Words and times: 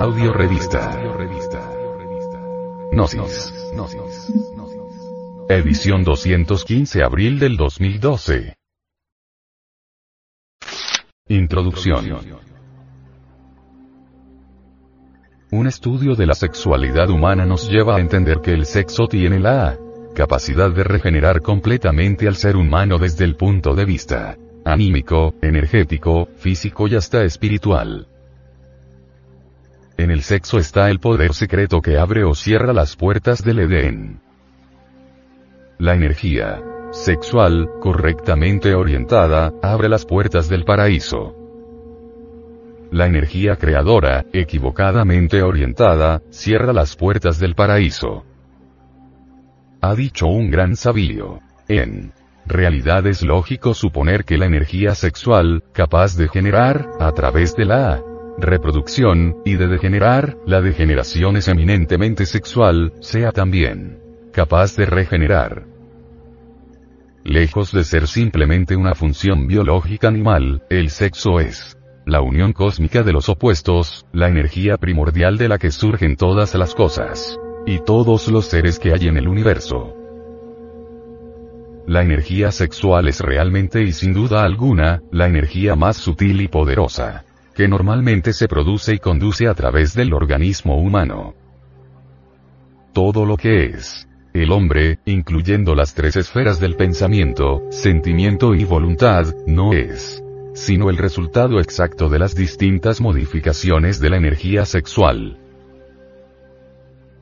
Audio 0.00 0.32
Revista. 0.32 1.00
Gnosis. 2.92 3.52
Edición 5.48 6.02
215 6.02 7.02
abril 7.04 7.38
del 7.38 7.56
2012. 7.56 8.56
Introducción. 11.28 12.06
Un 15.52 15.66
estudio 15.66 16.16
de 16.16 16.26
la 16.26 16.34
sexualidad 16.34 17.08
humana 17.10 17.46
nos 17.46 17.70
lleva 17.70 17.96
a 17.96 18.00
entender 18.00 18.40
que 18.40 18.52
el 18.52 18.66
sexo 18.66 19.06
tiene 19.06 19.38
la 19.38 19.78
capacidad 20.14 20.70
de 20.72 20.82
regenerar 20.82 21.40
completamente 21.40 22.26
al 22.26 22.36
ser 22.36 22.56
humano 22.56 22.98
desde 22.98 23.24
el 23.24 23.36
punto 23.36 23.74
de 23.74 23.84
vista 23.84 24.36
anímico, 24.64 25.34
energético, 25.42 26.26
físico 26.36 26.88
y 26.88 26.96
hasta 26.96 27.22
espiritual. 27.24 28.08
En 29.96 30.10
el 30.10 30.22
sexo 30.22 30.58
está 30.58 30.90
el 30.90 30.98
poder 30.98 31.34
secreto 31.34 31.80
que 31.80 31.98
abre 31.98 32.24
o 32.24 32.34
cierra 32.34 32.72
las 32.72 32.96
puertas 32.96 33.44
del 33.44 33.60
Edén. 33.60 34.20
La 35.78 35.94
energía 35.94 36.62
sexual, 36.90 37.68
correctamente 37.80 38.74
orientada, 38.74 39.52
abre 39.62 39.88
las 39.88 40.04
puertas 40.04 40.48
del 40.48 40.64
paraíso. 40.64 41.34
La 42.90 43.06
energía 43.06 43.56
creadora, 43.56 44.24
equivocadamente 44.32 45.42
orientada, 45.42 46.22
cierra 46.30 46.72
las 46.72 46.96
puertas 46.96 47.38
del 47.38 47.54
paraíso. 47.54 48.24
Ha 49.80 49.94
dicho 49.94 50.26
un 50.26 50.50
gran 50.50 50.76
sabio. 50.76 51.40
En 51.68 52.12
realidad 52.46 53.06
es 53.06 53.22
lógico 53.22 53.74
suponer 53.74 54.24
que 54.24 54.38
la 54.38 54.46
energía 54.46 54.94
sexual, 54.94 55.64
capaz 55.72 56.16
de 56.16 56.28
generar, 56.28 56.88
a 57.00 57.10
través 57.12 57.56
de 57.56 57.64
la 57.64 58.02
reproducción, 58.38 59.36
y 59.44 59.56
de 59.56 59.68
degenerar, 59.68 60.36
la 60.46 60.60
degeneración 60.60 61.36
es 61.36 61.48
eminentemente 61.48 62.26
sexual, 62.26 62.92
sea 63.00 63.32
también 63.32 64.00
capaz 64.34 64.76
de 64.76 64.86
regenerar. 64.86 65.64
Lejos 67.22 67.72
de 67.72 67.84
ser 67.84 68.06
simplemente 68.08 68.76
una 68.76 68.94
función 68.94 69.46
biológica 69.46 70.08
animal, 70.08 70.64
el 70.68 70.90
sexo 70.90 71.40
es 71.40 71.78
la 72.04 72.20
unión 72.20 72.52
cósmica 72.52 73.02
de 73.02 73.12
los 73.12 73.30
opuestos, 73.30 74.04
la 74.12 74.28
energía 74.28 74.76
primordial 74.76 75.38
de 75.38 75.48
la 75.48 75.56
que 75.56 75.70
surgen 75.70 76.16
todas 76.16 76.54
las 76.54 76.74
cosas. 76.74 77.38
Y 77.64 77.78
todos 77.78 78.28
los 78.28 78.44
seres 78.44 78.78
que 78.78 78.92
hay 78.92 79.08
en 79.08 79.16
el 79.16 79.26
universo. 79.26 79.96
La 81.86 82.02
energía 82.02 82.50
sexual 82.50 83.08
es 83.08 83.20
realmente 83.20 83.82
y 83.82 83.92
sin 83.92 84.12
duda 84.12 84.44
alguna, 84.44 85.00
la 85.10 85.28
energía 85.28 85.76
más 85.76 85.96
sutil 85.96 86.42
y 86.42 86.48
poderosa 86.48 87.24
que 87.54 87.68
normalmente 87.68 88.32
se 88.32 88.48
produce 88.48 88.94
y 88.94 88.98
conduce 88.98 89.46
a 89.46 89.54
través 89.54 89.94
del 89.94 90.12
organismo 90.12 90.78
humano. 90.78 91.34
Todo 92.92 93.24
lo 93.24 93.36
que 93.36 93.66
es 93.66 94.08
el 94.32 94.50
hombre, 94.50 94.98
incluyendo 95.04 95.74
las 95.74 95.94
tres 95.94 96.16
esferas 96.16 96.58
del 96.58 96.74
pensamiento, 96.74 97.62
sentimiento 97.70 98.54
y 98.54 98.64
voluntad, 98.64 99.26
no 99.46 99.72
es 99.72 100.24
sino 100.54 100.88
el 100.88 100.96
resultado 100.96 101.60
exacto 101.60 102.08
de 102.08 102.20
las 102.20 102.34
distintas 102.34 103.00
modificaciones 103.00 104.00
de 104.00 104.10
la 104.10 104.16
energía 104.16 104.64
sexual. 104.64 105.38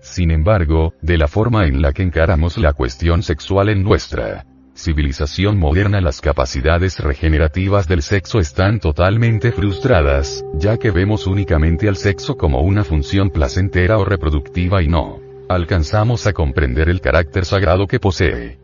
Sin 0.00 0.30
embargo, 0.30 0.94
de 1.02 1.18
la 1.18 1.26
forma 1.26 1.66
en 1.66 1.82
la 1.82 1.92
que 1.92 2.02
encaramos 2.02 2.56
la 2.56 2.72
cuestión 2.72 3.24
sexual 3.24 3.68
en 3.68 3.82
nuestra 3.82 4.46
civilización 4.76 5.58
moderna 5.58 6.00
las 6.00 6.20
capacidades 6.20 6.98
regenerativas 7.00 7.88
del 7.88 8.02
sexo 8.02 8.38
están 8.38 8.78
totalmente 8.78 9.50
frustradas, 9.50 10.44
ya 10.54 10.76
que 10.76 10.90
vemos 10.90 11.26
únicamente 11.26 11.88
al 11.88 11.96
sexo 11.96 12.36
como 12.36 12.60
una 12.60 12.84
función 12.84 13.30
placentera 13.30 13.98
o 13.98 14.04
reproductiva 14.04 14.82
y 14.82 14.88
no 14.88 15.20
alcanzamos 15.48 16.26
a 16.26 16.32
comprender 16.32 16.88
el 16.88 17.00
carácter 17.00 17.44
sagrado 17.44 17.86
que 17.86 18.00
posee. 18.00 18.58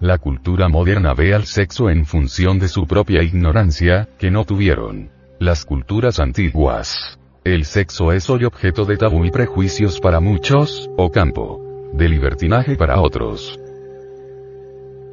La 0.00 0.18
cultura 0.18 0.68
moderna 0.68 1.14
ve 1.14 1.34
al 1.34 1.44
sexo 1.44 1.90
en 1.90 2.04
función 2.04 2.58
de 2.58 2.68
su 2.68 2.86
propia 2.86 3.22
ignorancia, 3.22 4.08
que 4.18 4.30
no 4.30 4.44
tuvieron 4.44 5.10
las 5.38 5.64
culturas 5.64 6.18
antiguas. 6.18 7.18
El 7.44 7.64
sexo 7.64 8.12
es 8.12 8.28
hoy 8.28 8.44
objeto 8.44 8.84
de 8.84 8.96
tabú 8.96 9.24
y 9.24 9.30
prejuicios 9.30 10.00
para 10.00 10.20
muchos, 10.20 10.90
o 10.96 11.10
campo 11.10 11.62
de 11.92 12.08
libertinaje 12.08 12.76
para 12.76 13.00
otros 13.00 13.58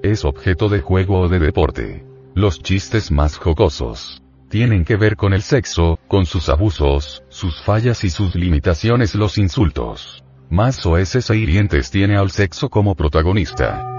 es 0.04 0.26
objeto 0.26 0.68
de 0.68 0.82
juego 0.82 1.22
o 1.22 1.30
de 1.30 1.40
deporte. 1.40 2.06
Los 2.36 2.60
chistes 2.60 3.10
más 3.10 3.38
jocosos 3.38 4.22
tienen 4.50 4.84
que 4.84 4.98
ver 4.98 5.16
con 5.16 5.34
el 5.34 5.42
sexo, 5.42 5.98
con 6.08 6.26
sus 6.26 6.50
abusos, 6.50 7.24
sus 7.30 7.62
fallas 7.64 8.04
y 8.04 8.10
sus 8.10 8.36
limitaciones, 8.36 9.16
los 9.16 9.38
insultos. 9.38 10.24
Más 10.50 10.76
soeces 10.76 11.30
e 11.30 11.38
hirientes 11.38 11.90
tiene 11.90 12.18
al 12.18 12.30
sexo 12.32 12.70
como 12.70 12.96
protagonista. 12.96 13.90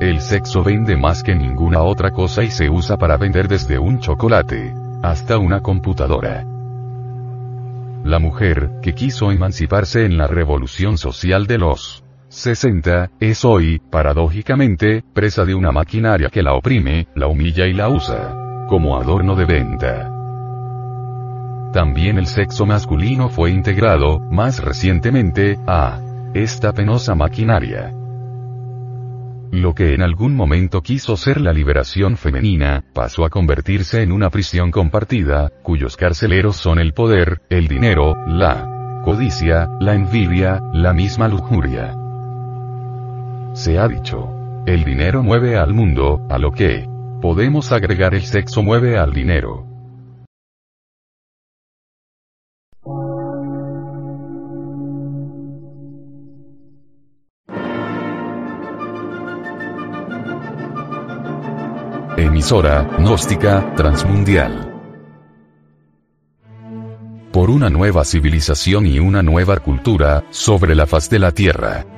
El 0.00 0.20
sexo 0.20 0.62
vende 0.62 0.96
más 0.96 1.22
que 1.22 1.34
ninguna 1.34 1.82
otra 1.82 2.12
cosa 2.12 2.44
y 2.44 2.50
se 2.50 2.68
usa 2.68 2.98
para 2.98 3.16
vender 3.16 3.48
desde 3.48 3.78
un 3.78 3.98
chocolate 3.98 4.74
hasta 5.02 5.38
una 5.38 5.60
computadora. 5.60 6.44
La 8.04 8.18
mujer, 8.18 8.72
que 8.82 8.94
quiso 8.94 9.32
emanciparse 9.32 10.04
en 10.04 10.18
la 10.18 10.26
revolución 10.26 10.98
social 10.98 11.46
de 11.46 11.58
los 11.58 12.04
60, 12.28 13.10
es 13.20 13.44
hoy, 13.44 13.80
paradójicamente, 13.90 15.02
presa 15.14 15.44
de 15.44 15.54
una 15.54 15.72
maquinaria 15.72 16.28
que 16.28 16.42
la 16.42 16.54
oprime, 16.54 17.08
la 17.14 17.26
humilla 17.26 17.66
y 17.66 17.72
la 17.72 17.88
usa 17.88 18.66
como 18.68 18.98
adorno 18.98 19.34
de 19.34 19.46
venta. 19.46 20.12
También 21.72 22.18
el 22.18 22.26
sexo 22.26 22.66
masculino 22.66 23.28
fue 23.30 23.50
integrado, 23.50 24.20
más 24.20 24.62
recientemente, 24.62 25.58
a 25.66 26.00
esta 26.34 26.72
penosa 26.72 27.14
maquinaria. 27.14 27.94
Lo 29.50 29.74
que 29.74 29.94
en 29.94 30.02
algún 30.02 30.36
momento 30.36 30.82
quiso 30.82 31.16
ser 31.16 31.40
la 31.40 31.54
liberación 31.54 32.18
femenina, 32.18 32.84
pasó 32.92 33.24
a 33.24 33.30
convertirse 33.30 34.02
en 34.02 34.12
una 34.12 34.28
prisión 34.28 34.70
compartida, 34.70 35.50
cuyos 35.62 35.96
carceleros 35.96 36.56
son 36.56 36.78
el 36.78 36.92
poder, 36.92 37.40
el 37.48 37.68
dinero, 37.68 38.16
la 38.26 39.00
codicia, 39.02 39.68
la 39.80 39.94
envidia, 39.94 40.60
la 40.74 40.92
misma 40.92 41.28
lujuria. 41.28 42.07
Se 43.58 43.76
ha 43.76 43.88
dicho. 43.88 44.30
El 44.66 44.84
dinero 44.84 45.24
mueve 45.24 45.58
al 45.58 45.74
mundo, 45.74 46.24
a 46.30 46.38
lo 46.38 46.52
que 46.52 46.88
podemos 47.20 47.72
agregar 47.72 48.14
el 48.14 48.22
sexo 48.22 48.62
mueve 48.62 48.96
al 48.96 49.12
dinero. 49.12 49.66
Emisora, 62.16 62.88
gnóstica, 63.00 63.74
transmundial. 63.74 64.72
Por 67.32 67.50
una 67.50 67.68
nueva 67.68 68.04
civilización 68.04 68.86
y 68.86 69.00
una 69.00 69.24
nueva 69.24 69.56
cultura, 69.56 70.22
sobre 70.30 70.76
la 70.76 70.86
faz 70.86 71.10
de 71.10 71.18
la 71.18 71.32
Tierra. 71.32 71.97